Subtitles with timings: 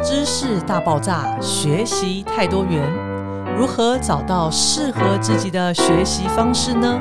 [0.00, 2.80] 知识大爆炸，学习太多元，
[3.56, 7.00] 如何找到适合自己的学习方式呢？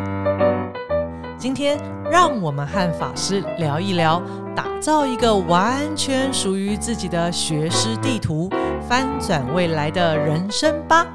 [1.37, 1.79] 今天
[2.11, 4.19] 让我们和法师聊一聊，
[4.55, 8.49] 打造一个完全属于自己的学识地图，
[8.89, 11.05] 翻转未来的人生吧。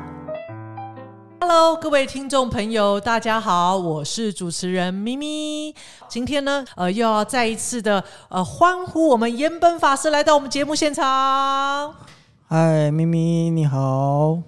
[1.45, 5.75] Hello，各位听众朋友，大家好，我是主持人咪咪。
[6.07, 11.93] 今天呢，呃，又要再一次的呃欢呼我们岩本法师来到我们节目现场。
[12.47, 14.39] 嗨，咪咪你好。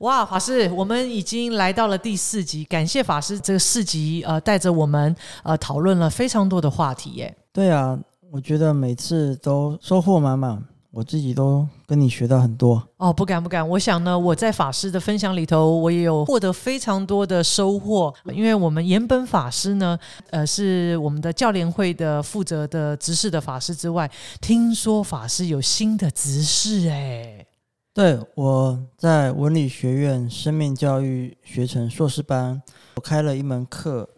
[0.00, 7.34] 哇，法师，我们已经来到了第四集，感谢法师这个四集呃带着我们呃讨论了非常多的话题耶。
[7.54, 7.98] 对啊，
[8.30, 10.62] 我觉得每次都收获满满。
[10.94, 13.68] 我自己都跟你学到很多哦，不敢不敢。
[13.68, 18.14] 我想呢，我在法师的分享里头，我也有获得非常多的收获。
[18.32, 19.98] 因为我们岩本法师呢，
[20.30, 24.08] 呃，是我们的教联会的负责的执事的法师之外，
[24.40, 27.44] 听说法师有新的执事哎。
[27.92, 32.62] 对，我在文理学院生命教育学程硕士班，
[32.94, 34.08] 我开了一门课，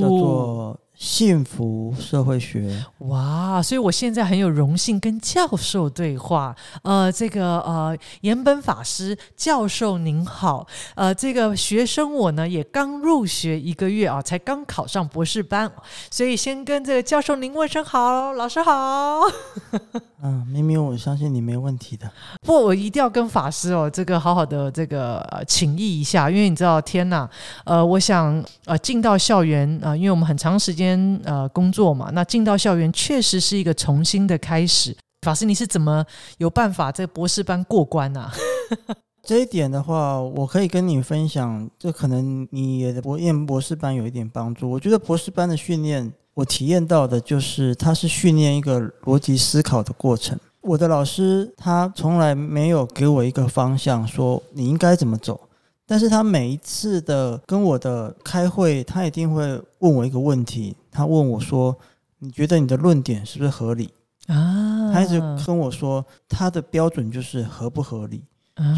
[0.00, 0.78] 叫做。
[1.02, 6.54] 幸福社会学哇，所以我现在很有荣幸跟教授对话。
[6.84, 10.64] 呃，这个呃，岩本法师教授您好。
[10.94, 15.68] 呃，这个学生我呢也刚入学一个月啊，才刚考上博士班，
[16.08, 19.22] 所以先跟这个教授您问声好，老师好。
[20.22, 22.08] 嗯， 明明我相信你没问题的。
[22.46, 27.28] 不，我一定要跟法师哦，这个好好的这个请益一下，因为你知道，天呐，
[27.64, 30.91] 呃，我想呃进到校园啊，因为我们很长时间
[31.24, 34.96] 呃工作嘛，那进到校园确实是一个重新的开始。
[35.22, 36.04] 法师，你是怎么
[36.38, 38.30] 有办法在博士班过关呢？
[39.22, 44.68] 这一点的话，我可以跟你分享，这可能你也博念博士班有一点帮助。
[44.68, 46.12] 我觉得博士班的训练。
[46.34, 50.34] 我体验到的就是，它是训练一个逻辑思考的过程。
[50.62, 55.38] 我的老师他从来没有给我一个方向，说你应该怎么走。
[55.86, 59.42] 但是他每一次的跟我的开会，他一定会
[59.80, 60.76] 问我一个问题。
[60.90, 61.76] 他问我说
[62.18, 63.90] ：“你觉得你的论点是不是合理？”
[64.28, 68.22] 啊，他一直跟我说，他的标准就是合不合理。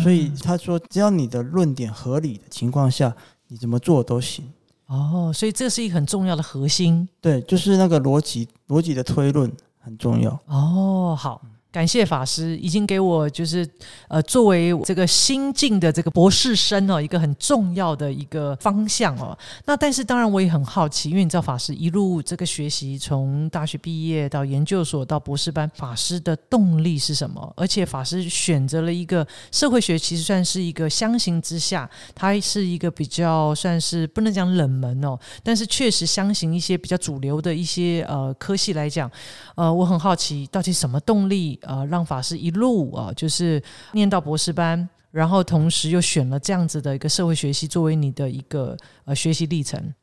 [0.03, 3.14] 所以他说，只要你的论点合理的情况下，
[3.48, 4.50] 你怎么做都行。
[4.87, 10.31] 哦，所以这是一个很重要的核心，对，就是那个逻辑，逻辑的推论很重要。
[10.47, 11.43] 哦，好。
[11.75, 13.69] 感谢法师已经给我就是
[14.07, 19.37] 呃作为这个新进的这个博士生哦一个很重要的一个方向哦。
[19.65, 27.53] 那但是当然我也很好奇，因为你知道法师一路这个学习，从大学毕业到研究所到博士班，法师的动力是什么？
[27.57, 39.11] 而且法师选择了一个社会学，其实算是一个相形之下，它是一个比较算是不能讲冷门哦，但是确实相形一些比较主流的一些呃科系来讲，
[39.56, 41.59] 呃，我很好奇到底什么动力。
[41.66, 49.94] 呃，让法师一路啊，就是念到博士班，然后同时又选了这样子的一个社会学习作为你的一个呃学习历程。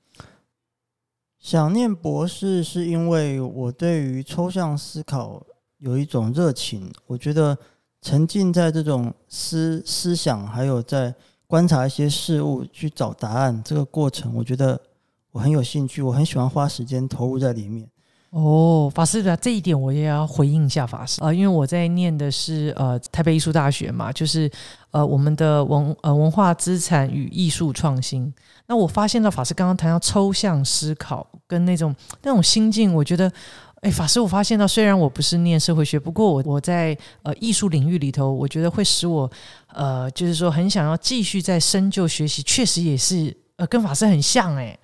[1.40, 5.44] 想念博士是因为我对于抽象思考
[5.80, 7.58] 有一种热情，我觉得
[8.02, 11.14] 沉浸在这种思思想，还有在
[11.48, 14.80] 观察一些事物去找答案这个过程，我觉得
[15.32, 17.90] 我很有兴趣，我很喜欢花时间投入在里面。
[18.32, 24.50] 哦，法师的这一点我也要回应一下法师啊，因为我在念的是呃台北艺术大学嘛，就是
[24.92, 28.34] 呃我们的文呃文化资产与艺术创新。
[28.68, 31.94] 那我发现了法师刚刚谈到抽象思考跟那种
[32.24, 33.30] 那种心境，我觉得，
[33.82, 39.30] 哎，法师，我发现到虽然我不是念社会学，不过我我在呃艺术领域里头，我觉得会使我
[39.74, 44.80] 呃就是说很想要继续再深究学习，确实也是呃跟法师很像哎。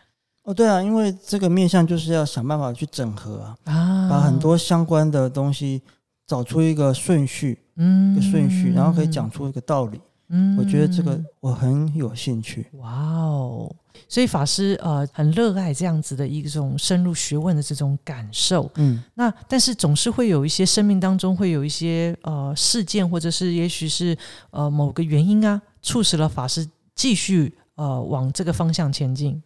[0.48, 5.82] 哦，对啊，因为这个面向就是要想办法去整合啊，把很多相关的东西
[6.26, 10.00] 找出一个顺序，嗯，一个顺序，然后可以讲出一个道理。
[10.30, 12.66] 嗯，我觉得这个我很有兴趣。
[12.76, 13.76] 哇哦，
[14.08, 18.72] 所以法师呃很热爱这样子的一种深入学问的这种感受。
[18.76, 24.18] 嗯，那但是总是会有一些生命当中会有一些呃事件，或者是也许是
[24.52, 29.44] 呃某个原因啊，促使了法师继续呃往这个方向前进。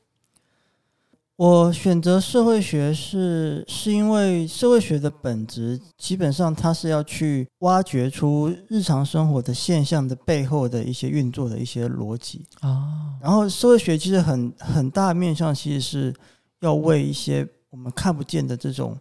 [1.41, 13.17] 我选择社会学是是因为社会学的本质基本上它是要去挖掘出日常生活的现象的背后的一些运作的一些逻辑啊。
[13.19, 16.13] 然后社会学其实很很大面向其实是
[16.59, 18.95] 要为一些我们看不见的这种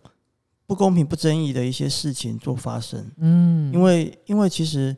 [0.66, 3.06] 不公平不正义的一些事情做发声。
[3.18, 4.96] 嗯，因为因为其实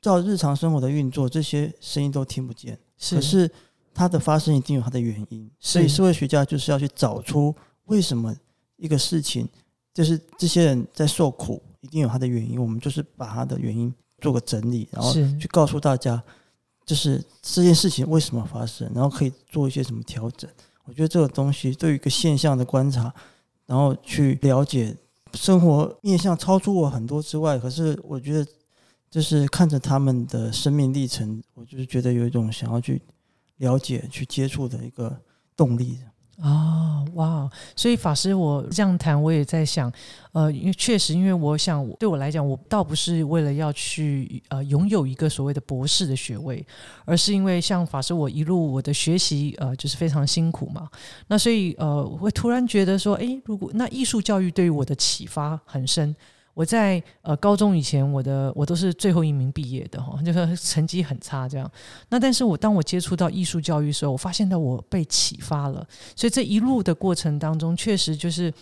[0.00, 2.78] 照日常生活的运作，这些声音都听不见，
[3.10, 3.50] 可是。
[3.94, 7.54] 它的发生一定有它的原因，所以社会学家就是要去找出
[7.86, 8.34] 为什么
[8.76, 9.48] 一个事情，
[9.92, 12.60] 就是这些人在受苦，一定有它的原因。
[12.60, 16.22] 我们就是把它的原因做个整理，然后是去告诉大家，
[16.84, 20.48] 就是这件事情为什么发生，然后可以做一些什么调整。
[20.84, 23.12] 我觉得这个东西对于一个现象的观察，
[23.66, 24.96] 然后去了解
[25.34, 28.46] 生活面向超出我很多之外，可是我觉得
[29.08, 33.00] 就是看着他们的生命历程，我就是觉得有一种想要去
[33.62, 35.16] 了解、去接触的一个
[35.56, 35.98] 动力。
[36.42, 37.48] 哦，哇！
[37.76, 39.92] 所以法师，我这样谈，我也在想，
[40.32, 46.66] 呃，因为确实，因为我想，对我来讲，我倒不是为了要去呃拥有一个所谓的博士的学位，
[47.04, 50.88] 而是因为像法师，我一路我的学习，呃，就是非常辛苦嘛。
[51.28, 56.16] 那所以，呃，我会突然觉得说，诶，如果那艺术教育对于我的启发很深。
[56.54, 61.70] 我在呃高中以前，我的我都是最后一名毕业的哈，就是成绩很差这样。
[62.10, 65.86] 那但是我当我接触到艺术教育的时候，我发现到我被启发了。
[66.14, 68.52] 所以这一路的过程当中，确实就是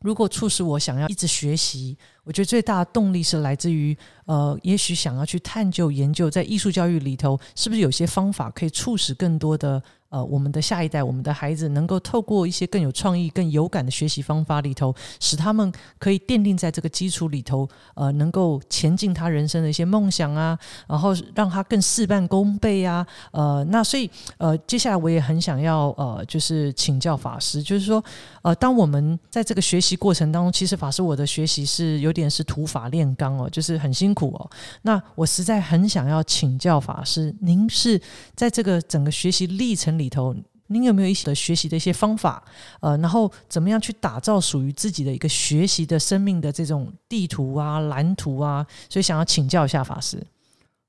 [0.00, 9.82] 如果促使我想要一直学习，我觉得最大的动力是来自于呃，也许想要去探究研究，在艺术教育里头是不是有些方法可以促使更多的。
[10.16, 24.08] 呃，我们的下一代，我们的孩子，能够透过一些更有创意、更有感的学习方法里头，使他们可以奠定在这个基础里头，呃，能够前进他人生的一些梦想啊，然后让他更事半功倍啊，呃，那所以
[24.38, 28.02] 呃，接下来我也很想要呃，就是请教法师，就是说，
[28.42, 34.50] 呃，当我们在这个学习过程当中，其实法师我的学习是有点是土法炼钢哦，就是很辛苦哦。
[34.82, 38.00] 那我实在很想要请教法师，您是
[38.36, 39.96] 在这个整个学习历程。
[39.96, 40.34] 里里头，
[40.68, 42.42] 您有没有一些学习的一些方法？
[42.80, 48.66] 呃，然后怎么样去打造属于自己的一个学习的生命的这种地图啊、蓝图啊？
[48.88, 50.24] 所以想要请教一下法师。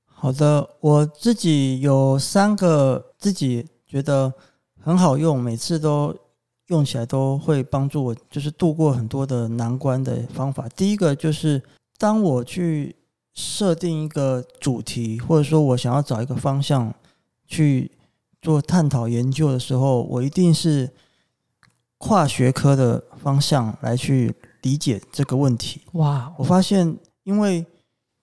[0.06, 4.32] 好的，我自己有三个自己觉得
[4.80, 6.14] 很好用，每次都
[6.68, 10.68] 用起来都会帮助我，就是度过很多的难关的方法。
[10.70, 11.62] 第一个就是
[11.98, 12.96] 当我去
[13.34, 16.92] 设定一个主题，或者说我想要找一个方向
[17.46, 17.90] 去。
[18.40, 20.88] 做探讨研究的时候，我一定是
[21.98, 24.32] 跨学科的方向来去
[24.62, 25.82] 理解这个问题。
[25.94, 26.32] 哇！
[26.38, 27.66] 我发现，因为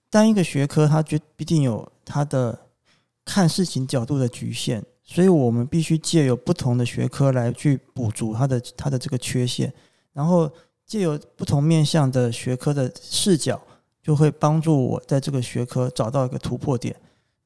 [0.08, 2.58] 单一个学科它就必定有它的
[3.26, 9.70] 看事情角度的局限，所以我们必须借由不同的学科来去补足它的它的这个缺陷，
[10.14, 10.50] 然后
[10.86, 13.60] 借由不同面向的学科的视角，
[14.02, 16.96] 就会帮助我在这个学科找到一个突破点，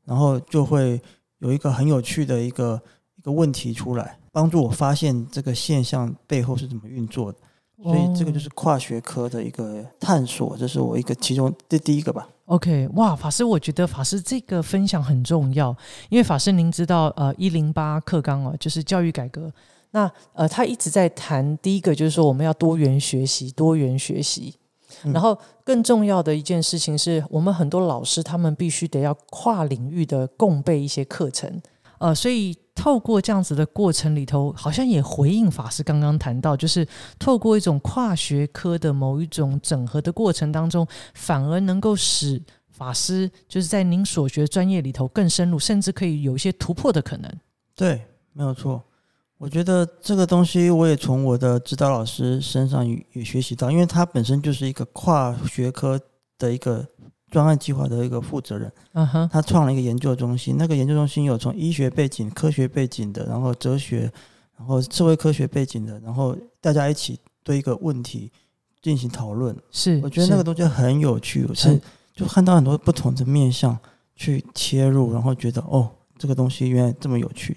[0.05, 1.03] 然后就会。
[1.41, 2.81] 有一个很有趣的一个
[3.17, 7.39] 一个问题出来，帮助我发现这个现象背后是怎么运作的，
[7.83, 12.29] 所以这个就是跨学科的一个探索，这是我一个其中的第一个吧。
[12.47, 15.77] OK，哇，法师，我觉得法师这个分享很重要，
[16.09, 19.53] 因为法师您知道，呃，一零八课纲哦，就是教育改革，
[19.93, 24.55] 那呃，他一直在谈第一个就是说我们要多元学习，多元学习。
[25.05, 31.61] 然后更重要的一件事情是我们很多老师他们必须得要跨领域的共备一些课程，
[31.99, 36.87] 呃，所以透过这样子的过程里头，好像也回应法师刚刚谈到，就是
[37.19, 47.31] 透过一种跨学科的某一种整合的过程当中，反而能够使法师就是在您所学专业里头更深入，甚至可以有一些突破的可能。
[47.75, 48.03] 对，
[48.33, 48.83] 没有错。
[49.41, 55.99] 我觉得这个东西，我也从我的指导老师身上也学习到，因为他本身就是一个跨学科
[56.39, 56.87] 的一个
[57.31, 58.71] 专案计划的一个负责人。
[58.93, 64.13] 嗯哼，他创了一个研究中心，那个研究中心有从医学背景、科学背景的，然后哲学，
[64.59, 68.31] 然后社会科学背景的，然后大家一起对一个问题
[68.83, 69.57] 进行讨论。
[69.71, 71.81] 是，我觉得那个东西很有趣，是，
[72.15, 73.75] 就看到很多不同的面向
[74.15, 77.57] 去切入，然后觉得哦，这个东西原来这么有趣。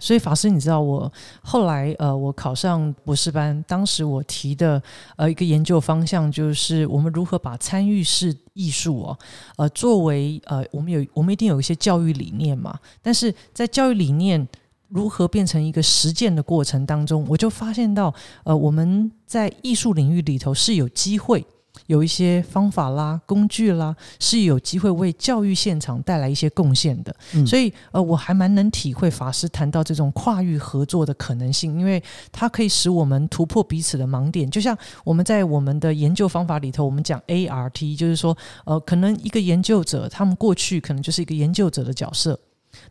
[0.00, 4.82] 所以法师，你知道我后来呃，我考上博士班，当时我提的
[5.16, 9.18] 呃一个研究方向就是我们如何把参与式艺术哦，
[9.56, 14.48] 呃作为呃我们有我们一定有一些教育理念嘛，但是在教育理念
[14.88, 21.44] 如何变成一个实践的过程当中，我就发现到呃我们在艺术领域里头是有机会。
[21.88, 27.14] 有一些方法啦、工具啦，是有机会为教育现场带来一些贡献的。
[27.46, 34.48] 所以，呃，我还蛮能体会法师谈到这种跨域合作的可能性，因为它可以使我们突破彼此的盲点。
[34.50, 42.38] 就像我们在我们的研究方法里头，我们讲 ART，就是说，呃，可能一个研究者，他们过去可能就是一个研究者的角色，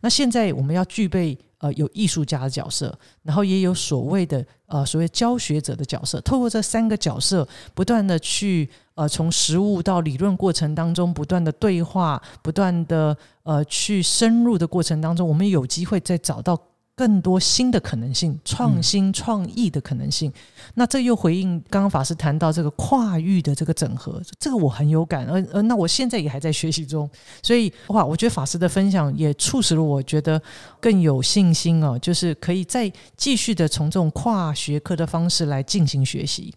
[0.01, 1.37] 那现在我们要具备。
[1.59, 6.21] 呃，有艺术家的角色，然后也有所谓的呃所谓教学者的角色。
[6.21, 16.55] 透过这三个角色，不断的去呃从实物到理论过程当中，不断的对话，不断的呃去深入的过程当中，我们有机会再找到
[16.97, 20.33] 更多新的可能性、创新创意的可能性。
[20.73, 25.27] 那这又回应刚刚法师谈到这个跨域的这个整合，这个我很有感。
[25.27, 27.07] 而而那我现在也还在学习中，
[27.43, 30.41] 所以哇，我觉得法师的分享也促使了我觉得
[30.81, 36.51] 更有信心哦，就是可以再继续的从这种跨学科的方式来进行学习。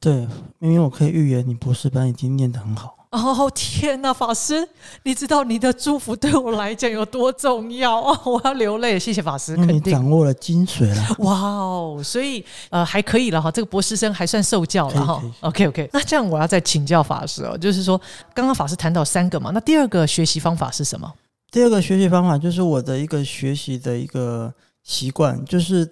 [0.00, 0.26] 对，
[0.58, 3.03] 因为我可以预言你博士班已经念得很好。
[3.14, 4.68] 哦天哪，法师，
[5.04, 8.20] 你知道你的祝福对我来讲有多重要啊！
[8.26, 11.16] 我要流泪，谢谢法师，你掌握了精髓了。
[11.20, 15.22] 哇哦，所以呃还可以了哈，这个博士生还算受教了哈。
[15.40, 18.00] OK OK，那这样我要再请教法师哦，就是说
[18.34, 21.12] 刚刚法师谈到三个嘛，那第二个学习方法是什么？
[21.52, 24.52] 第二个学习方法就是我的一个学习的一个
[24.82, 25.88] 习惯，就是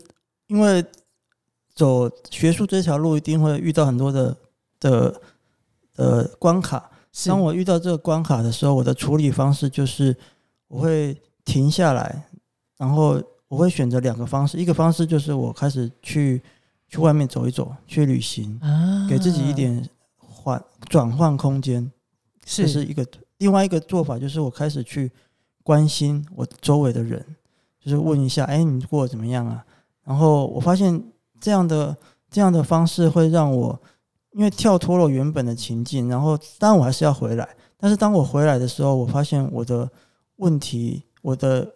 [0.49, 0.85] 因为
[1.75, 4.37] 走学术这条路一定会遇到很多的
[4.81, 5.21] 的
[5.97, 6.89] 呃关卡。
[7.27, 10.17] 当我遇到这个关卡的时候，我的处理方式就是
[10.67, 11.15] 我会
[11.45, 12.27] 停下来，
[12.79, 14.57] 然后我会选择两个方式。
[14.57, 16.43] 一个方式就是我开始去
[16.89, 18.59] 去外面走一走，去旅行，
[19.09, 21.93] 给自己一点换转换空间，
[22.45, 23.07] 这是一个。
[23.39, 25.11] 另外一个做法就是我开始去
[25.63, 27.23] 关心我周围的人，
[27.79, 29.63] 就是问一下：“哎，你过得怎么样啊？”
[30.05, 31.03] 然后我发现
[31.39, 31.95] 这样的
[32.31, 33.79] 这样的方式会让我。
[34.33, 37.49] 因为跳脱了原本的情境，然后当然我还是要回来。
[37.77, 39.91] 但是当我回来的时候，我发现我的
[40.37, 41.69] 问题，我的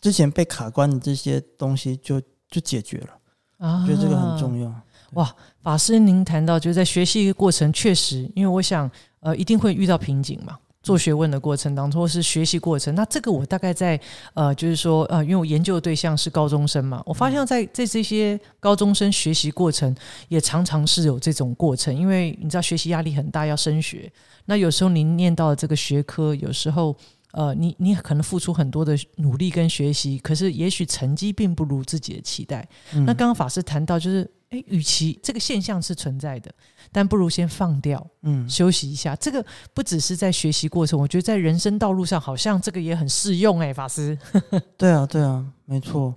[0.00, 3.66] 之前被卡关的这些东西就就解决了。
[3.66, 4.72] 啊，觉得这个很重要。
[5.14, 10.58] 哇，法师，您谈到就是在学习一个过程，确实，因为我想，呃，一定会遇到瓶颈嘛。
[10.82, 14.00] 做学问的过程当中，或是学习过程，那这个我大概在
[14.34, 19.94] 呃，就是说呃，因为我研究的对象是高中生嘛，我发现在在这些高中生学习过程，
[20.28, 24.10] 也常常是有这种过程，因为你知道学习压力很大，要升学，
[24.46, 26.96] 那有时候您念到这个学科，有时候
[27.32, 32.66] 呃，你你可能付出很多的努力跟学习，可是也许成绩并不如自己的期待。
[32.92, 34.30] 那刚刚法师谈到就是。
[34.50, 36.50] 哎，与其这个现象是存在的，
[36.90, 39.14] 但不如先放掉，嗯，休息一下。
[39.16, 43.60] 这个不只是在学习过程，我觉得在人生道路上，好像这个也很适用。
[43.60, 44.18] 哎，法师，
[44.78, 46.14] 对啊，对啊，没错。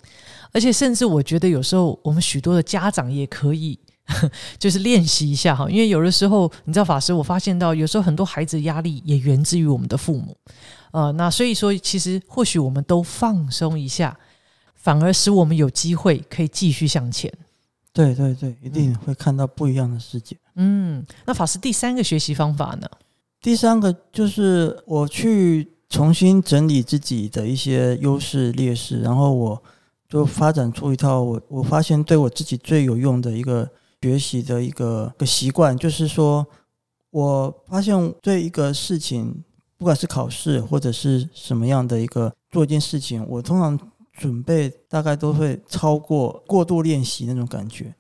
[0.54, 3.78] 而且，甚至我觉得有时候我们许多的家长也可以，
[4.58, 5.70] 就是练习一下哈。
[5.70, 10.38] 因为有的时候，你知道，法师，我发现到有时候很多孩子压力也源自于我们的父母。
[10.92, 14.18] 呃，那所以说，其实或许我们都放松一下，
[14.76, 17.30] 反而使我们有机会可以继续向前。
[17.94, 20.38] 对对对，一定会看到不一样的世界。
[20.56, 22.88] 嗯，那法师第三个学习方法呢？
[23.42, 29.62] 第三个就是我去重新整理自己的一些优势劣势，然后我
[30.08, 33.70] 就发展出一套我我发现对我自己最有用的一个
[34.02, 36.48] 学习的一个个习惯，就是说
[37.10, 39.44] 我发现对一个事情，
[39.78, 43.78] 不管是考试或者是什么样的一个做一件事情，我通常。
[44.22, 47.92] 准备大概都会超过过度练习那种感觉，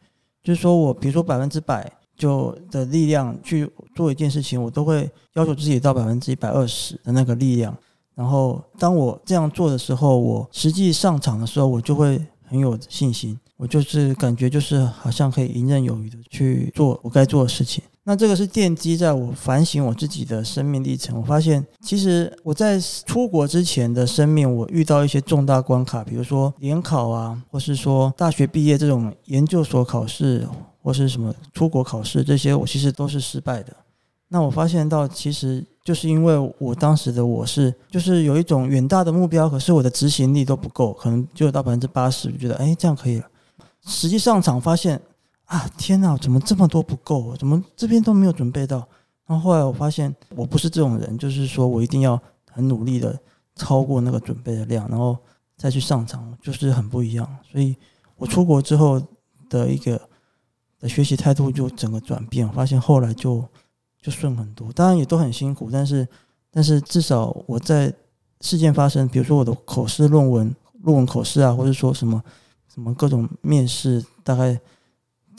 [0.43, 7.75] 就是说我比如说百分之百就的力量去做一件事情，我都会要求自己到百分之一百二十的那个力量。
[8.13, 17.83] 然后当我这样做的时候，我实际上场的时候，我就会很有信心，我就是感觉就是好像可以游刃有余的去做我该做的事情。
[18.11, 21.17] 那这个是奠基在我反省我自己的生命历程。
[21.17, 30.45] 我发现，其实我在出国之前的生命，我遇到一些重大关卡，比如说联考啊，或是说大学毕业这种研究所考试，
[30.83, 33.73] 或是什么出国考试，这些我其实都是失败的。
[34.27, 43.25] 那我发现到，其实就是因为我当时的我是，就是有一种远大的目标，可是我的执行力都不够，可能就到百分之八十，觉得哎这样可以了。
[43.85, 45.01] 实际上场发现。
[45.51, 47.35] 啊天哪，怎么这么多不够？
[47.35, 48.87] 怎么这边都没有准备到？
[49.25, 52.17] 然后后来我发现我不是这种人，就是说我一定要
[52.49, 53.19] 很努力的
[53.55, 55.17] 超过那个准备的量，然后
[55.57, 57.27] 再去上场，就是很不一样。
[57.51, 57.75] 所以
[58.15, 59.01] 我出国之后
[59.49, 60.01] 的一个
[60.79, 63.45] 的学习态度就整个转变，发现后来就
[64.01, 64.71] 就顺很多。
[64.71, 66.07] 当然也都很辛苦，但是
[66.49, 67.93] 但是至少我在
[68.39, 72.23] 事件发生，比如说我的口试论文、论文口试啊，或者说什么
[72.73, 74.57] 什么各种面试，大概。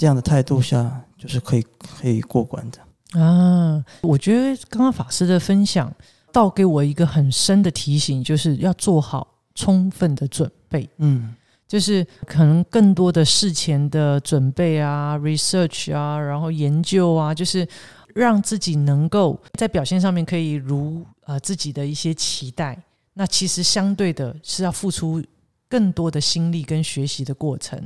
[0.03, 3.85] 这样的态度下，就是可以可以过关的啊！
[4.01, 5.95] 我觉得刚刚法师的分享，
[6.33, 10.91] 倒给我一个很深的提醒，就是要做好充分的准备。
[10.97, 11.33] 嗯，
[11.69, 17.65] 就是可能更多的事前的准备啊，research 啊，然后研究啊，就是
[18.13, 22.77] 让自己能够在表现上面可以如呃自己的一些期待。
[23.15, 25.23] 那其实相对的是要付出
[25.69, 27.81] 更多的心力跟学习的过程。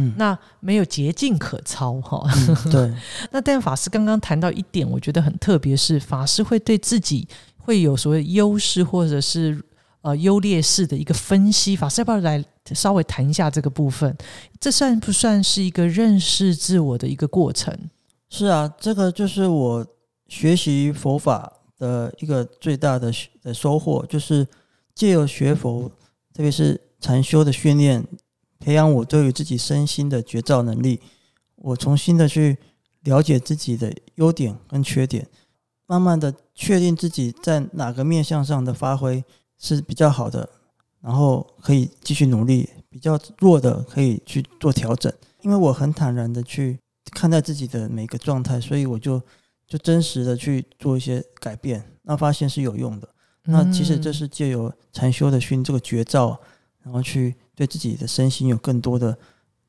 [0.00, 2.24] 嗯，那没有捷径可操哈。
[2.70, 2.94] 对，
[3.32, 7.26] 那但法师刚刚谈到一点，我觉得很特别，是法师会对自己
[7.56, 9.60] 会有所谓优势或者是
[10.02, 11.74] 呃优劣势的一个分析。
[11.74, 14.16] 法师要不要来稍微谈一下这个部分？
[14.60, 17.76] 这算不算是一个认识自我的一个过程？
[18.30, 19.84] 是啊，这个就是我
[20.28, 23.12] 学习佛法的一个最大的
[23.42, 24.46] 的收获，就是
[24.94, 25.88] 借由学佛，
[26.32, 28.04] 特别是禅修的训练，
[28.58, 31.00] 培养我对于自己身心的觉照能力。
[31.56, 32.56] 我重新的去
[33.02, 35.26] 了解自己的优点跟缺点，
[35.86, 39.24] 慢慢的确定自己在哪个面向上的发挥
[39.58, 40.48] 是比较好的，
[41.00, 45.12] 然后可以继续努力；比较弱的可以去做调整。
[45.42, 46.78] 因为我很坦然的去
[47.12, 49.20] 看待自己的每个状态，所以我就
[49.66, 53.08] 就真实的去做一些改变，那发现是有用的。
[53.44, 56.38] 那其实这是借由禅修的训这个绝招，
[56.82, 59.18] 然后去对自己的身心有更多的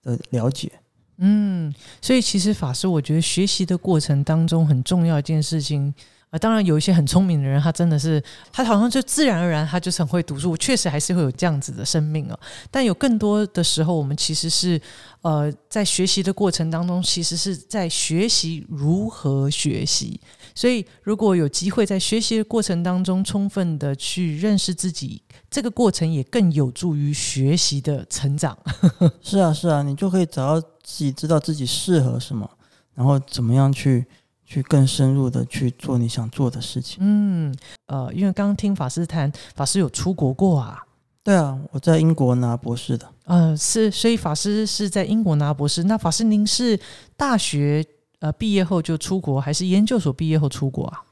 [0.04, 0.72] 的了解。
[1.18, 5.94] 嗯，所以其实法师，我觉得学习的过程当中很重要一件事情
[6.30, 12.40] 啊，当然有一些很聪明的人，他真的是他好像就自然而然他就是很会读书，确实还是会有这样子的生命啊。
[12.70, 14.80] 但有更多的时候，我们其实是
[15.24, 20.22] 呃在学习的过程当中，其实是在学习如何学习。
[20.60, 25.24] 所以如果有机会在学习的过程当中充分的去认识自己。
[25.50, 28.58] 这个过程也更有助于学习的成长。
[29.24, 32.48] 是啊，是啊，你就可以找到自己，知道自己适合什么，
[32.94, 34.06] 然后怎么样去
[34.46, 36.98] 去更深入的去做你想做的事情。
[37.00, 37.56] 嗯，
[37.88, 40.84] 呃，因为刚刚听法师谈，法师有出国过啊？
[41.24, 43.10] 对啊，我在英国拿博士的。
[43.24, 45.84] 呃，是，所以法师是在英国拿博士。
[45.84, 46.78] 那法师您是
[47.16, 47.86] 大学
[48.20, 51.04] 呃毕业后就出国，还是研究所毕业后出国啊？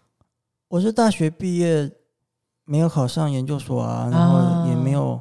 [0.67, 1.91] 我是大学毕业。
[2.69, 5.17] 没有考上研究所啊，然后也没有，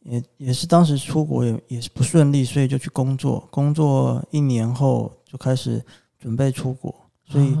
[0.00, 3.48] 也也是当时出国也也是不顺利，所以就去工作。
[3.50, 5.82] 工作一年后就开始
[6.18, 7.56] 准备出国，所以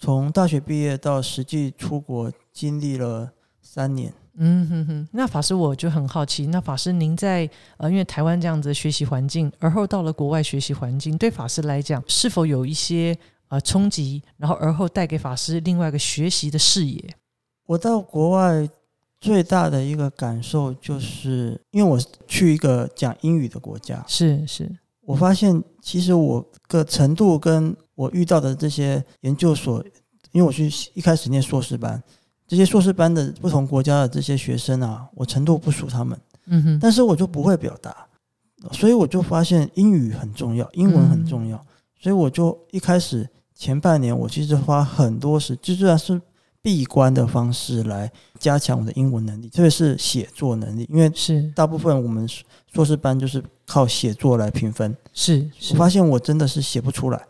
[0.00, 4.12] 从大学毕业到实际出国经历了三年。
[4.36, 13.16] 嗯哼哼，那法师我就很好奇，那法师您在呃，因为台湾这样子的学习环境，而后到了国外学习环境，对法师来讲是否有一些
[13.48, 14.22] 呃冲击？
[14.38, 17.14] 然后而后带给法师另外一个学习的视野？
[17.66, 18.68] 我到国外
[19.20, 24.68] 最大的一个感受就是，因为我去一个讲英语的国家，是是，
[25.02, 29.84] 我发现其实我个程度跟我遇到的这些研究所，
[30.32, 32.02] 因为我去一开始念硕士班，
[32.52, 37.96] 这些硕士班的不同国家的这些学生啊，我程度不属他们，嗯哼，但是我就不会表达，
[38.72, 41.56] 所以我就发现英语很重要，英文很重要，
[41.98, 46.20] 所以我就一开始前半年我其实花很多时，就算是。
[46.64, 52.24] 闭关的方式来加强我的英文能力，特别是写作能力，因为是大部分我们
[52.72, 54.96] 硕士班就是靠写作来评分。
[55.12, 57.20] 是我发现我真的是写不出来，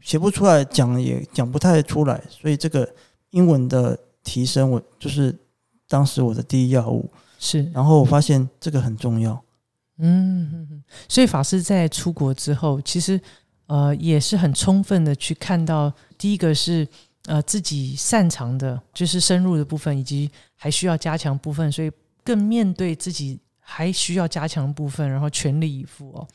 [0.00, 2.86] 写不出来，讲也讲不太出来，所以这个
[3.30, 5.38] 英文的提升，我就是
[5.86, 7.08] 当时我的第一要务。
[7.38, 9.40] 是，然后我发现这个很重要。
[9.98, 13.20] 嗯，所以法师在出国之后，其实
[13.66, 16.88] 呃也是很充分的去看到，第一个是。
[17.26, 21.90] 呃，自己擅长的就是深入的部分，以及还需要加强部分，所以
[22.22, 26.28] 更面对自己还需要加强部分，然后全力以赴哦。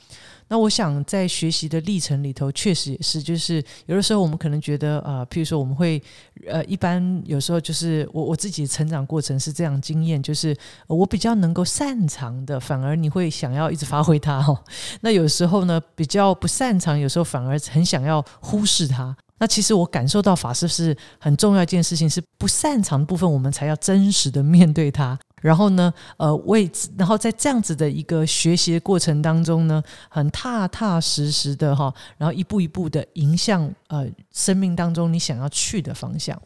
[0.50, 6.02] 那我想在学习的历程里头，确实也是，就是有的时候我们可能觉得啊，譬如说我们会
[6.48, 10.56] 呃，一般有时候就是我我自己成长过程是这样经验，就是
[10.88, 14.58] 我比较能够擅长的，反而你会想要一直发挥它哦。
[15.02, 19.16] 那有时候呢，比较不擅长，有时候反而很想要忽视它。
[19.42, 25.18] 那其实我感受到法师是很重要一件事情，是不擅长的部分，我们才要真实的面对它。
[25.42, 36.40] 然后呢，呃，为然后在这样子的一个学习的过程当中呢，很踏踏实实的哈，然后一步一步的迎向呃生命当中你想要去的方向。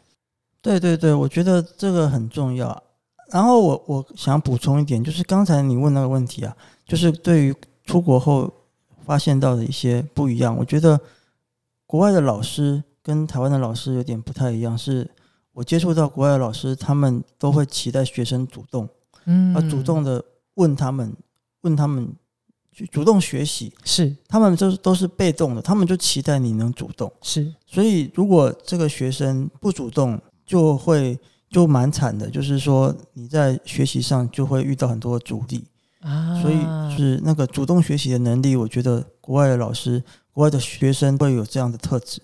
[0.60, 2.82] 对对对，我觉得这个很重要。
[3.30, 7.54] 然后我我想补充一点，就是刚才你问那个问题啊，就是对于
[7.84, 8.52] 出国后
[9.04, 11.00] 发现到的一些不一样，我觉得。
[11.86, 15.08] 国外的老师跟台湾的老师有点不太一样，是
[15.54, 18.86] 我接触到国外的老师，他们都会期待学生主动，
[19.24, 20.22] 嗯，而主动的
[20.56, 21.16] 问他们，
[21.62, 22.12] 问他们
[22.70, 24.14] 去主动学习，是。
[24.28, 35.64] 他们就是都是被动的，他们就期待你能主动，是，所以如果这个学生不主动，就会就蛮惨的，就是说你在学习上就会遇到很多阻力
[36.00, 36.56] 啊，所以
[36.94, 40.02] 是那个主动学习的能力，我觉得国外的老师。
[40.34, 42.20] 国外的学生会有这样的特质，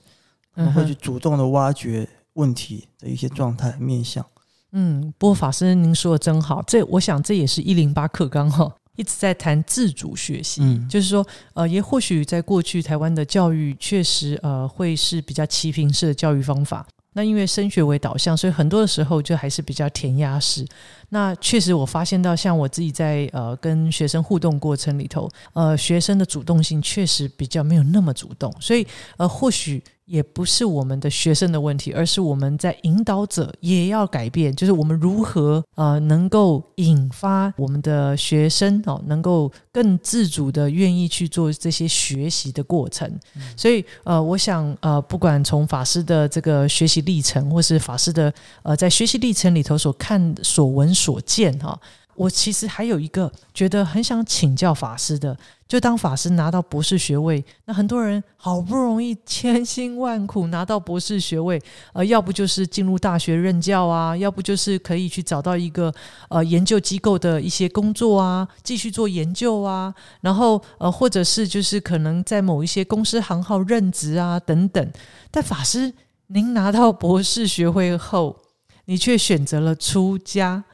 [0.52, 4.24] 他们会去主动的挖掘问题的一些状态面向。
[4.72, 6.62] 嗯，不过法师，您说的真好。
[6.66, 10.60] 这我想这也是一零八课纲哈一直在谈自主学习。
[10.62, 16.86] 嗯，就是说，呃，也或许在过去台湾的教育确实呃会是比较齐平式的教育方法。
[17.14, 20.64] 那因为升学为导向，所以很多的时候就还是比较填鸭式。
[21.08, 29.82] 那确实我发现到，像我自己在呃跟学生互动过程里头，呃，学生的主动性确实比较没有那么主动，所以呃，或许。
[30.10, 43.08] 也不是我们的学生的问题，而是我们在引导者也要改变，就是我们如何呃能够引发我们的学生哦，能够更自主的愿意去做这些学习的过程。
[43.56, 51.78] 所以呃，我想呃，不管从法师的这个学习历程，或是法师的呃在学习历程里头所看、所闻、所见哈。
[52.20, 55.34] 我其实还有一个觉得很想请教法师的，
[55.66, 61.58] 就当法师拿到博士学位，那很多人好不容易千辛万苦拿到博士学位，
[61.94, 65.90] 呃，要不就是进入大学任教啊，要不就是可以去找到一个
[66.28, 74.92] 呃研究机构的一些工作啊，继续做研究啊，然后呃，或者是就是可能在某一些公司行号任职啊等等。
[75.30, 75.94] 但法师，
[76.26, 78.36] 您拿到博士学位后，
[78.84, 80.64] 你却选择了出家。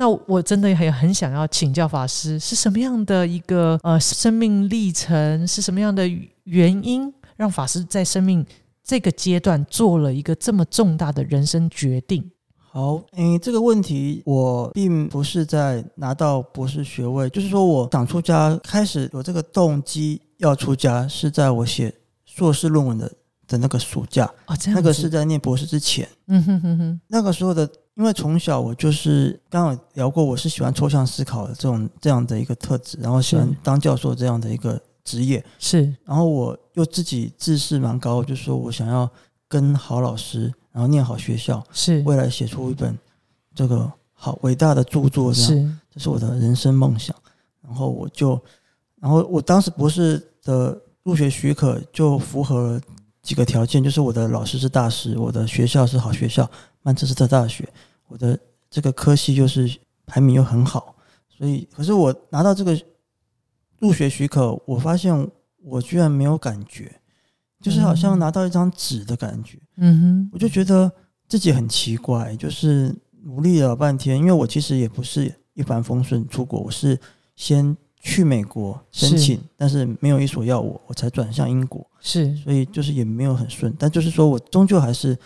[0.00, 6.08] 那我真的很很想要请教法师，是什么样的一个呃生命历程，是什么样的
[6.44, 8.46] 原因，让法师在生命
[8.84, 12.30] 这个阶段做了一个这么重大的人生决定？
[12.70, 21.92] 好，诶，这个问题我并不是在拿到博士学位，就是说我想出家，开始有这个动机要出家，是在我写
[22.24, 23.12] 硕士论文的
[23.48, 27.68] 的那个暑假哦，这样那个是在念博士之前，嗯哼哼哼，那个时候的。
[27.98, 39.10] 因为从小我就是刚刚聊过，我是喜欢抽象思考的这种这样的一个特质，然后喜欢当教授这样的一个职业是，然后我又自己自视蛮高，就说我想要
[39.48, 42.96] 跟好老师，然后念好学校，是未来写出一本
[43.52, 47.14] 这个好伟大的著作，这样这是我的人生梦想。
[47.62, 48.40] 然后我就，
[49.00, 52.80] 然后我当时博士的入学许可就符合
[53.22, 56.48] 几个条件，就是我的老师是大师，我的学校是好学校，
[56.82, 57.68] 曼彻斯特大学。
[58.08, 58.38] 我的
[58.70, 59.70] 这个科系就是
[60.06, 60.96] 排名又很好，
[61.28, 62.78] 所以可是我拿到这个
[63.78, 65.30] 入学许可，我发现
[65.62, 67.00] 我居然没有感觉，
[67.60, 69.58] 就是好像拿到一张纸的感觉。
[69.76, 70.90] 嗯哼，我就觉得
[71.28, 76.98] 自己很奇怪，就是努力了半天，因为我其实也不是一帆风顺出国，我是
[77.36, 81.86] 先去美国申请，但是没有一所要我，我才转向英国。
[82.00, 85.16] 是，所以就是也没有很顺，但就是说我终究还是。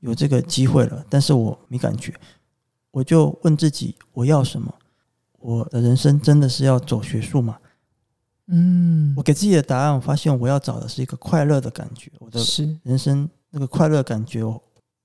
[0.00, 2.14] 有这个机会了，但是我没感觉，
[2.90, 4.74] 我就问自己我要什么？
[5.38, 7.58] 我的人生真的是要走学术吗？
[8.46, 12.10] 嗯，我给自己的答案，我发现我要找的是一个快乐的感觉。
[12.18, 12.40] 我的
[12.82, 14.62] 人生那个快乐感觉，我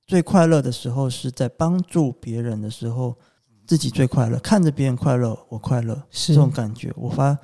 [0.07, 3.15] 最快乐的时候是在帮助别人的时候，
[3.67, 6.93] 自己最快乐，看着别人快乐，我快乐，是这种感觉。
[6.95, 7.37] 我发，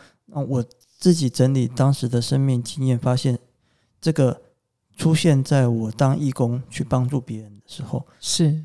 [0.48, 0.66] 我
[0.98, 3.38] 自己整理当时的生命经验，发现
[4.00, 4.42] 这个。
[4.96, 8.64] 出现在我当义工去帮助别人的时候，是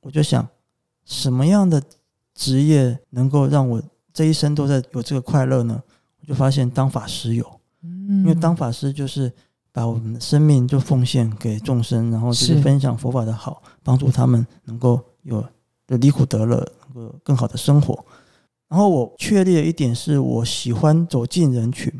[0.00, 0.48] 我就想，
[1.04, 1.82] 什么样的
[2.34, 3.82] 职业能够让我
[4.12, 5.82] 这一生都在有这个快乐呢？
[6.20, 9.30] 我就发现当法师有，嗯因为当法师就是
[9.72, 15.44] 把我们的生命就奉献给众生，然后就是分享佛法的好，帮助他们能够有
[15.86, 16.56] 的离苦得乐，
[16.94, 18.04] 能够更好的生活。
[18.68, 21.92] 然后我确立的一点是我喜欢走进人群。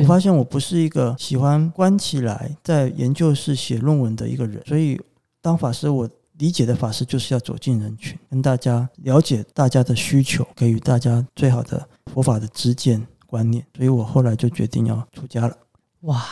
[0.00, 5.00] 我发现我不是一个喜欢关起来在研究室写论文的一个人，所以
[5.42, 13.64] 当法师，我理解的法师就是要走进人群，跟大家了解大家的需求，给予大家最好的佛法的知见观念。
[13.76, 15.56] 所以我后来就决定要出家了。
[16.00, 16.24] 哇，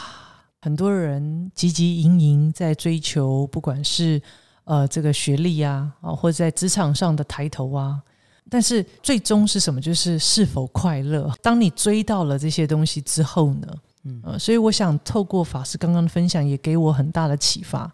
[0.61, 4.21] 很多人汲汲营营在追求，不管是
[4.65, 8.03] 呃这个学历啊，啊或者在职场上的抬头啊。
[8.50, 9.81] 但是最终是什么？
[9.81, 11.33] 就是是否快乐？
[11.42, 13.68] 当你追到了这些东西之后呢？
[14.05, 17.88] 嗯，所以我想透过法师刚刚的分享，也给我很大的启发。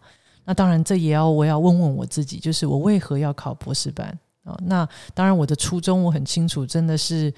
[0.44, 4.08] 那当然，这也要我要问问我自己，就是我为何要考博士班
[4.42, 4.58] 啊？
[4.62, 7.30] 那当然，我的初衷我很清楚，真的是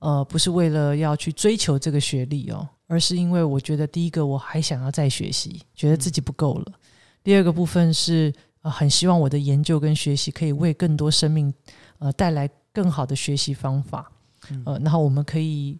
[0.00, 6.72] 呃，不是为了要去追求这个学历哦，而是因为我觉得第一个我还想要再学习，觉得自己不够了；
[7.24, 11.50] 第二个部分是呃，很希望我的研究跟学习可以为更多生命
[11.98, 12.46] 呃带来。
[12.72, 14.10] 更好的学习方法，
[14.64, 15.78] 呃，然后我们可以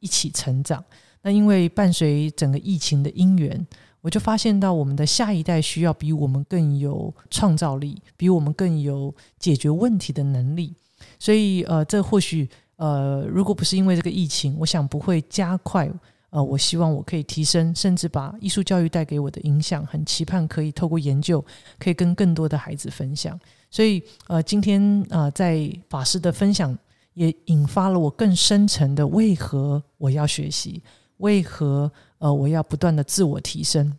[0.00, 0.84] 一起成长。
[1.22, 3.66] 那因为伴随整个疫情的因缘，
[4.00, 10.74] 我就发现到我们的下一代需要比我们更有创造力，比我们更有解决问题的能力。
[11.18, 15.90] 所以，呃，这或许，呃，如果不是因为这个疫情，我想不会加快。
[16.30, 21.44] 呃，我希望我可以提升，甚至把艺术教育带给我的影响，很期盼可以透过研究，
[21.78, 23.38] 可以跟更多的孩子分享。
[23.70, 26.76] 所以，呃，今天呃，在法师的分享
[27.14, 30.82] 也引发了我更深层的：为何我要学习？
[31.18, 33.92] 为何呃我要不断的自我提升？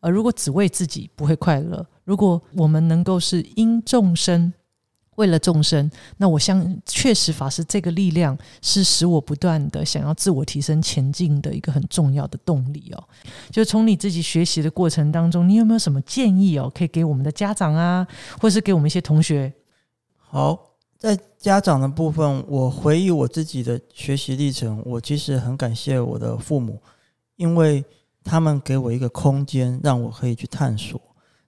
[0.00, 4.52] 呃，如果只为自己不会快乐，如果我们能够是因众生。
[5.16, 13.04] 为了众生，那我相确实法师这个力量是使我不断的想要自我提升前进的一个很重要的动力哦。
[13.50, 18.06] 就从你自己学习的过程当中，你有没有什么建议哦，可以给我们的家长啊，
[18.40, 19.52] 或是给我们一些同学？
[20.16, 20.58] 好，
[20.98, 26.80] 在家长的部分，我回忆我自己的学习历程，我其实很感谢我的父母，
[27.36, 27.84] 因为
[28.24, 30.98] 他们给我一个空间，让我可以去探索。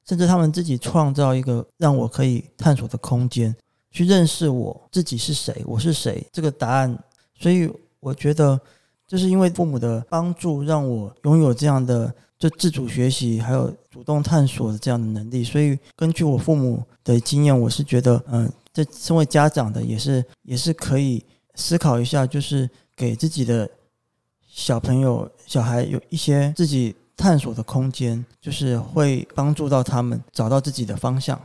[0.06, 3.54] 甚至他们自己创造一个让我可以探索的空间，
[3.90, 6.98] 去认识我自己是谁，我是谁这个答案。
[7.38, 8.60] 所以我觉得，
[9.06, 15.42] 就是因为父母的帮助，让我拥有这样的就自主学习，还有主动探索的这样的能力。
[15.42, 23.68] 所以根据我父母的经验，我是觉得，嗯，这身为家长的也是也是可以思考一下，就是给自己的
[24.46, 26.94] 小朋友、小孩有一些自己。
[27.16, 31.40] 探索的空间，就是会帮助到他们找到自己的方向。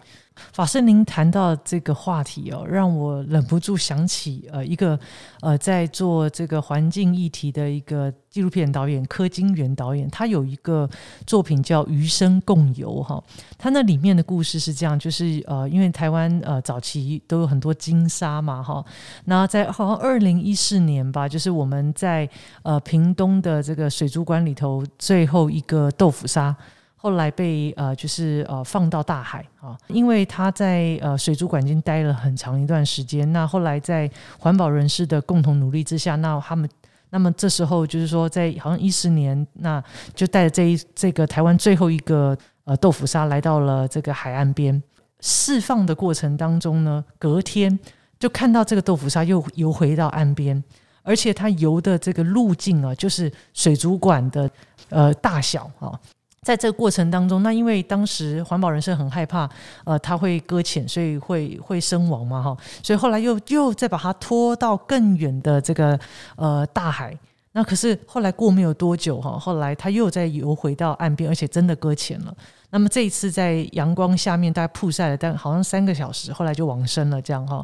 [0.51, 4.99] 法师，您谈到这个话题哦，让我忍不住想起呃一个
[5.41, 10.89] 呃在做这个环境议题的一个纪录片导演柯金元导演，他有一个
[11.25, 13.23] 作品叫《余生共游》哈。
[13.57, 18.83] 他那里面的故事是这样，就是呃因为台湾呃早期都有很多金沙嘛哈，
[19.25, 22.29] 那在好像二零一四年吧，就是我们在
[22.63, 26.55] 呃屏东的这个水族馆里头最后一个豆腐沙。
[27.01, 33.31] 后来被呃，就是呃放到大海啊，因为他在呃水族馆已经待了很长一段时间。
[33.31, 36.69] 那后来在环保人士的共同努力之下，那他们
[37.09, 39.81] 那么这时候就是说，在好像一十年，那
[40.13, 44.83] 就带着这一这个台湾最后一个呃豆腐鲨来到了这个海岸边
[45.21, 47.79] 释放的过程当中呢，隔天
[48.19, 50.61] 就看到这个豆腐鲨又游回到岸边，
[51.01, 54.51] 而且它游的这个路径啊，就是水族馆的
[54.89, 55.97] 呃大小啊。
[56.41, 59.49] 在这个过程当中，那因为当时环保人士很害怕，
[59.83, 65.99] 呃，他会搁浅，所以会会身亡嘛，哈，所以后来又又再把它拖到更远的这个
[66.37, 67.17] 呃大海。
[67.51, 72.33] 那可是后来过没有多久，哈，后来他又再游回到岸边，而且真的搁浅了。
[72.69, 77.61] 那么这一次在阳光下面大概曝晒了，但好像三个小时，后来就往生了，这样哈。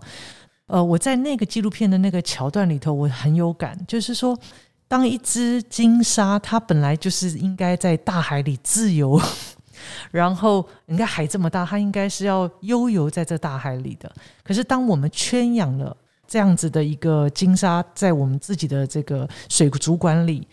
[0.68, 4.38] 呃，我在那个纪录片的那个桥段里头，我很有感，就是说。
[4.88, 9.20] 当一只金鲨，它本来就是应该在大海里自由，
[10.12, 14.12] 然后你看海这么大，它应该是要悠游在这大海里的。
[14.44, 15.96] 可是当我们圈养了
[16.28, 20.48] 这样子的一个金鲨，在我们自己的这个水族馆里。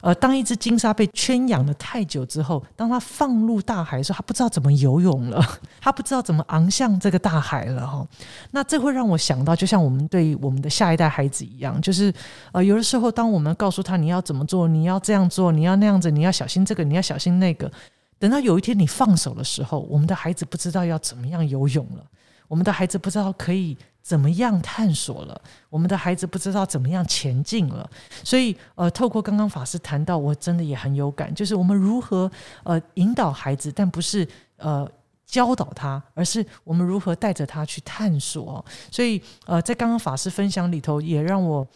[0.00, 5.42] 呃，当一只金鲨被圈养了太久之后，当它放入大海的时候，它不知道怎么游泳了，
[5.80, 8.06] 它不知道怎么昂向这个大海了哈。
[8.50, 12.12] 那这会让我想到，就像我们对我们的下一代孩子一样，就是
[12.52, 17.70] 呃，有的时候当我们告诉他你要怎么做，你要这样做，你要那样子，你要小心这个，你要小心那个，
[18.18, 22.04] 等到有一天你放手的时候，我们的孩子不知道要怎么样游泳了，
[22.48, 23.76] 我们的孩子不知道可以。
[24.04, 25.40] 怎么样探索了？
[25.70, 27.88] 我们的孩子不知道怎么样前进了，
[28.22, 32.30] 所以呃，透过刚刚法师谈到，我真的也很有感，就是我们如何
[32.64, 34.28] 呃引导孩子，但不是
[34.58, 34.86] 呃
[35.24, 38.62] 教导他，而是我们如何带着他去探索。
[38.90, 41.66] 所以呃，在刚刚法师分享里头，也让我。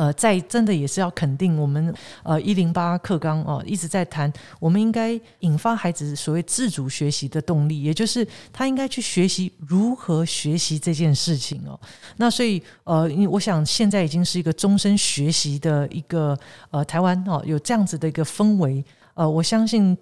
[0.00, 11.78] 呃，在真的也是要肯定我们呃一零八课纲哦，一直在谈，我们应该引发孩子所谓自主学习的动力，也就是他应该去学习如何学习这件事情哦。
[12.16, 16.38] 那所以呃，我想现在已经是一个终身学习的一个
[16.70, 18.82] 呃台湾哦，有这样子的一个氛围
[19.12, 19.94] 呃，我相信。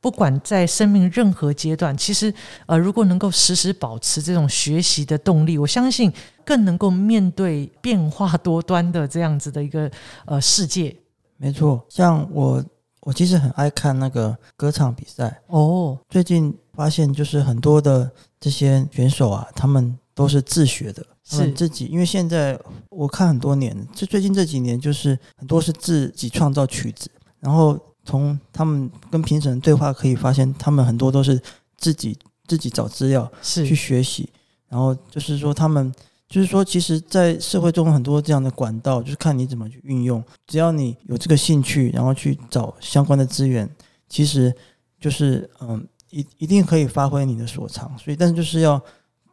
[0.00, 2.32] 不管在生命任何阶段，其实
[2.64, 6.10] 呃，如果能够时时保持这种学习的动力，我相信
[6.42, 9.90] 更能够面对变化多端的这样子的一个
[10.24, 10.96] 呃世界。
[11.36, 12.64] 没错，像我，
[13.00, 15.98] 我其实很爱看那个歌唱比赛哦。
[16.08, 18.10] 最近发现，就是很多的
[18.40, 21.84] 这些选手啊，他们都是自学的，是自己。
[21.86, 22.58] 因为现在
[22.88, 27.78] 我看很多年，就最近这几年，就是很多是自己创造曲子，然后。
[28.10, 31.40] 从他们跟评审对话可以发现，他们很多都是
[31.76, 32.18] 自己
[32.48, 34.28] 自己找资料是去学习，
[34.68, 35.94] 然后就是说他们
[36.28, 40.22] 就是说，其实，在社会中很多这样的管道，就是看你怎么去运用。
[40.48, 43.68] 只要你有这个兴趣，然后去找相关的资源，
[44.08, 44.52] 其实
[45.00, 47.96] 就是嗯，一一定可以发挥你的所长。
[47.96, 48.80] 所以，但是就是要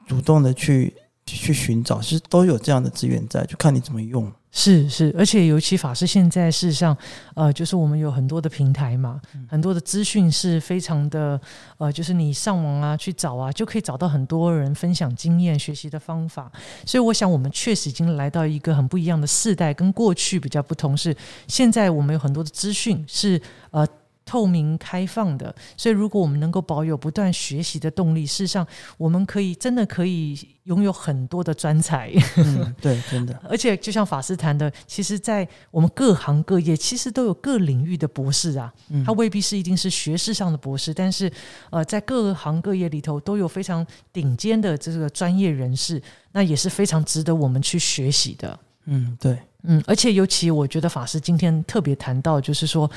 [0.07, 4.31] 主动的去去寻找，其实都有这样的资源在，就看你怎么用。
[4.59, 6.97] 是是，而且尤其法师现在事实上，
[7.35, 11.39] 呃，就是我们有很多的平台嘛，很多的资讯是非常的，
[11.77, 16.51] 呃，就是你上网啊去找啊，就可以找到很多人分享经验、学习的方法。
[16.87, 20.97] 所以我想，我们确实已经来到一个很不一样的世代，跟过去比较不同。
[20.97, 21.15] 是
[21.47, 23.39] 现在我们有很多的资讯是
[23.69, 23.87] 呃。
[24.27, 32.11] 透明开放的，所以如果我们能够保有不断学习的动力，事实上我们可以真的可以拥有很多的专才。
[32.35, 33.33] 嗯，对，真的。
[33.49, 38.71] 而且就像法师谈的，其实，在我们各行各业，其实都有各领域的博士啊。
[39.05, 41.31] 他未必是一定是学士上的博士，但是
[41.69, 46.01] 呃，在各行各业里头都有非常顶尖的这个专业人士，
[46.33, 48.59] 那也是非常值得我们去学习的。
[48.85, 49.37] 嗯，对。
[49.63, 52.89] 嗯，而且尤其我觉得法师今天特别谈到，就是说，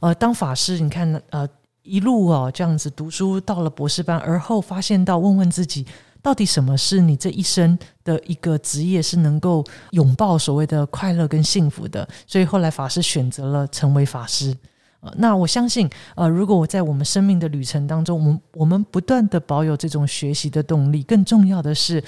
[0.00, 1.46] 呃，当法师，你看，呃，
[1.82, 5.86] 一路哦这样子读书到了博士班，而后发现到问问自己，
[6.22, 12.08] 到底什么是你这一生的一个职业是能够拥抱所谓的快乐跟幸福的？
[12.26, 14.56] 所以后来法师选择了成为法师。
[15.00, 22.02] 呃，那我相信，呃，如果我在我们生命的旅程当中，我们我们不断的保有这种学习的动力，更重要的是，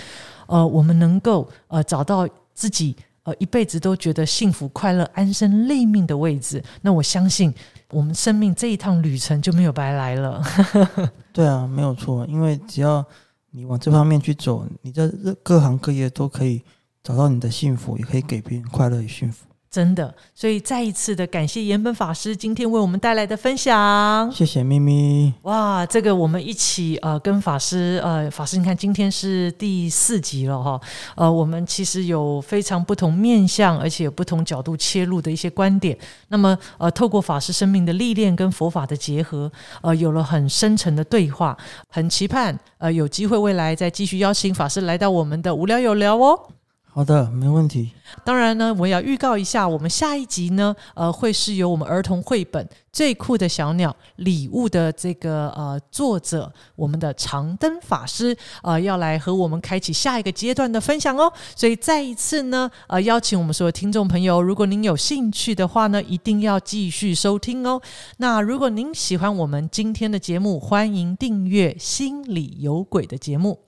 [0.46, 2.96] 呃，我们能够呃找到自己。
[3.28, 7.52] 呃，一辈子都觉得幸福、快乐、安身立命的位置，那我相信
[7.90, 10.42] 我们生命这一趟旅程就没有白来了。
[11.30, 13.04] 对啊，没有错，因为只要
[13.50, 15.06] 你往这方面去走，你在
[15.42, 16.62] 各行各业都可以
[17.02, 19.44] 找到你的幸福，也可以给别人快乐与幸福。
[19.70, 24.32] 真的，所以再一次的感谢岩本法师今天为我们带来的分享。
[24.32, 25.32] 谢谢咪咪。
[25.42, 30.80] 哇，这个我们一起呃跟法师呃法师，你看今天是第四集了哈。
[31.14, 35.96] 呃，我们其实有非常不同面向，而且有不同角度切入的一些观点。
[36.28, 39.52] 那么呃，透过法师生命的历练跟佛法的结合，
[39.82, 41.56] 呃，有了很深沉的对话。
[41.90, 46.40] 很期盼呃有机会未来再继续邀请法师来到我们的无聊有聊哦。
[46.90, 47.92] 好的，没问题。
[48.24, 61.32] 当然呢，我也要预告一下，我们下一集呢，呃，会是由我们儿童绘本《最酷的小鸟》礼物的这个呃作者，我们的长灯法师，呃，要来和我们开启下一个阶段的分享哦。
[61.54, 67.80] 所以再一次呢，呃，邀请我们所有听众朋友，如果您有兴趣的话呢，一定要继续收听哦。
[68.16, 73.67] 那如果您喜欢我们今天的节目，欢迎订阅《心里有鬼》的节目。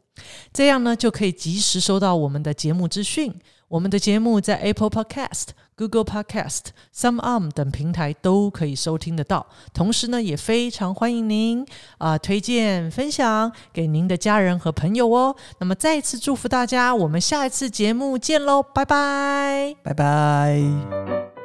[0.52, 3.34] 这样呢，就可以及时收到我们的节目资讯。
[3.68, 9.46] 我们的节目在 Apple Podcast、Google Podcast、Some Arm 等平台都可以收听得到。
[9.72, 11.64] 同时呢，也非常欢迎您
[11.98, 15.36] 啊推荐分享给您的家人和朋友哦。
[15.60, 21.39] 那么再次祝福大家，我们下一次节目见喽，拜拜，拜拜。